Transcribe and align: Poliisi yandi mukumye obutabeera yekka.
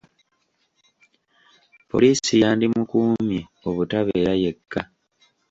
Poliisi 1.89 2.33
yandi 2.43 2.65
mukumye 2.73 3.39
obutabeera 3.67 4.33
yekka. 4.43 4.81